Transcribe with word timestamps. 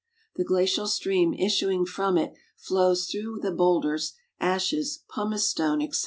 The 0.35 0.43
glacial 0.43 0.87
stream 0.87 1.31
issuing 1.35 1.85
from 1.85 2.17
it 2.17 2.33
flows 2.57 3.05
through 3.05 3.39
boulders, 3.55 4.13
ashes, 4.39 5.03
pumice 5.07 5.47
stone, 5.47 5.79
etc. 5.79 5.99